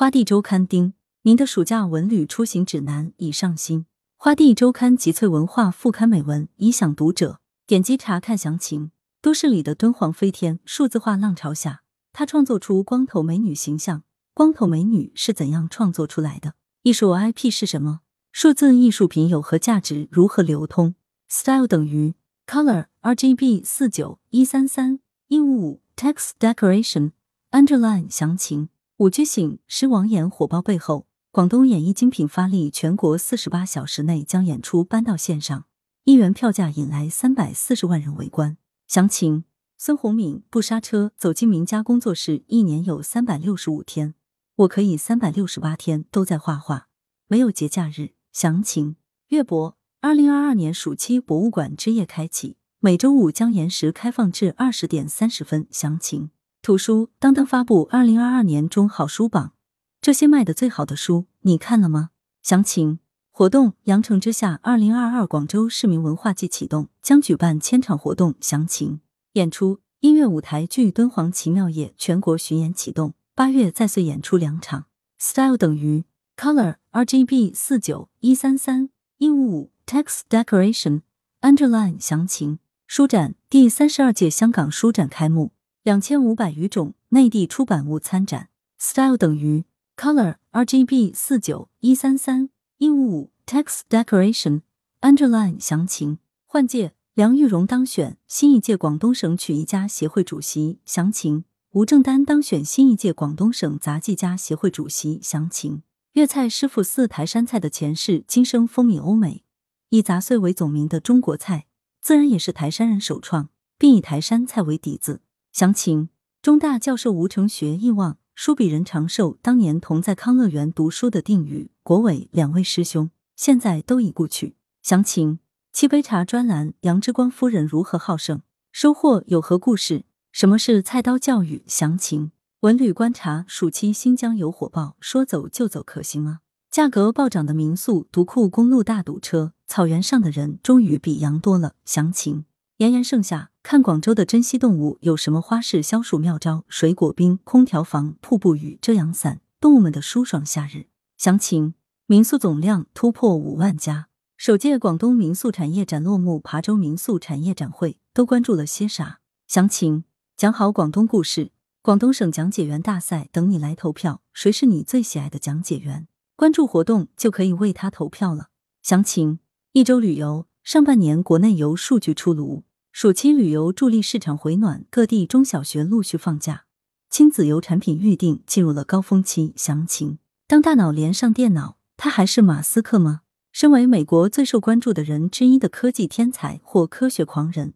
[0.00, 3.84] 花地周刊丁，您的暑假文旅出行指南已上新。
[4.16, 7.38] 花地周刊集萃文化副刊美文，以享读者。
[7.66, 8.92] 点击查看详情。
[9.20, 11.82] 都市里的敦煌飞天，数字化浪潮下，
[12.14, 14.04] 他创作出光头美女形象。
[14.32, 16.54] 光头美女是怎样创作出来的？
[16.82, 18.00] 艺术 IP 是什么？
[18.32, 20.08] 数字艺术品有何价值？
[20.10, 20.94] 如何流通
[21.28, 22.14] ？Style 等于
[22.46, 27.10] Color RGB 四九一三三一五五 Text Decoration
[27.50, 28.70] Underline 详情。
[29.00, 35.64] 五觉醒狮王演火爆背后，广东演艺精品发力，全国四十八小时内将演出搬到线上，
[36.04, 38.58] 一元票价引来三百四十万人围观。
[38.86, 39.44] 详情：
[39.78, 44.12] 孙宏敏不刹车走进名家工作室，一年有三百六十五天，
[44.56, 46.88] 我可以三百六十八天都在画画，
[47.26, 48.10] 没有节假日。
[48.34, 48.96] 详情：
[49.28, 55.66] 月博，二零二二年暑期博物馆之夜开启，每周五将延时开放至二十点三十分。
[55.70, 56.28] 详情：
[56.62, 59.54] 图书，当当发布二零二二年中好书榜，
[60.02, 62.10] 这些卖的最好的书你看了吗？
[62.42, 62.98] 详情。
[63.30, 68.34] 活动：羊城之下二零二二广州市民文化季启动，将举办千场活动。
[68.42, 69.00] 详情：
[69.32, 74.84] 演出音乐舞台剧《敦煌奇妙夜》全国巡演启动，八月再岁演出两场。
[75.18, 76.04] Style 等于
[76.36, 81.00] Color RGB 四九一三三一五五 Text Decoration
[81.40, 85.52] Underline 详情：书展第三十二届香港书展开幕，
[85.82, 88.50] 两千五百余种内地出版物参展。
[88.78, 89.64] Style 等于
[89.96, 92.50] Color RGB 四九一三三。
[92.76, 94.62] 一五五 text decoration
[95.02, 96.18] underline 详情。
[96.46, 101.44] 换届，梁玉荣当选新一届广东省曲艺家协会主席详情。
[101.72, 105.82] 吴正丹当选新一届广东省杂技家协会主席详情。
[106.12, 109.44] 粤菜师傅四台山菜的前世今生风靡欧美，
[109.90, 111.66] 以杂碎为总名的中国菜，
[112.00, 115.20] 自然也是台山人首创，并以台山菜为底子。
[115.60, 116.08] 详情。
[116.40, 118.16] 中大教授吴成学忆望。
[118.34, 124.56] 书比人长寿，当年同在康乐园读书的定宇、国伟两位师兄，现在都已故去。
[124.82, 125.38] 详情：
[125.70, 128.40] 七杯茶专栏，杨之光夫人如何好胜？
[128.72, 130.04] 收获有何故事？
[130.32, 131.62] 什么是菜刀教育？
[131.66, 136.38] 详情：文旅观察，暑期新疆游火爆，说走就走可行吗？
[136.70, 141.74] 价格暴涨的民宿，独库公路大堵车，草原上的人终于比羊多了。
[141.84, 142.46] 详情。
[142.78, 146.64] 炎炎盛夏，看广州的珍稀动物有什么花式消暑妙招？
[146.68, 150.86] 水果冰、空调房、瀑布雨、遮阳伞，动物们的舒爽夏日。
[151.18, 151.74] 详情：
[152.06, 159.20] 民宿总量突破五万家，首届广东民宿产业展落幕，琶洲民宿产业展会都关注了些啥？
[159.46, 160.04] 详情：
[160.36, 166.08] 讲好广东故事，广东省讲解员大赛等你来投票，谁是你最喜爱的讲解员？
[166.34, 168.48] 关注活动就可以为他投票了。
[168.82, 169.38] 详情：
[169.72, 172.64] 一周旅游，上半年国内游数据出炉。
[172.92, 176.64] 暑期旅游助力市场回暖，各地中小学陆续放假，
[177.08, 179.54] 亲子游产品预订进入了高峰期。
[179.56, 180.18] 详情：
[180.48, 183.22] 当大脑连上电脑，他还是马斯克吗？
[183.52, 187.74] 身为美国最受关注的人之一的科技天才或科学狂人，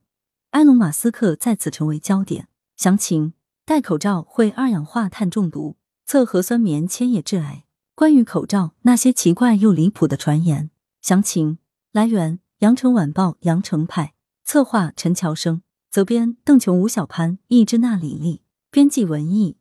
[0.51, 2.49] 埃隆·马斯克再次成为焦点。
[2.77, 7.65] 详情：戴口罩会二氧化碳中毒，测核酸棉签也致癌。
[7.95, 10.71] 关于口罩那些奇怪又离谱的传言，
[11.01, 11.59] 详情
[11.93, 14.14] 来源：羊城晚报羊城派。
[14.45, 19.57] 策划陈乔生，责编邓琼、吴小潘、易之娜、李丽，编辑文艺。